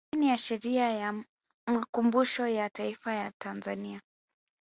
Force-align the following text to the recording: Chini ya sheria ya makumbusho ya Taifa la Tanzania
Chini 0.13 0.27
ya 0.29 0.37
sheria 0.37 0.89
ya 0.89 1.23
makumbusho 1.67 2.47
ya 2.47 2.69
Taifa 2.69 3.15
la 3.15 3.31
Tanzania 3.41 4.01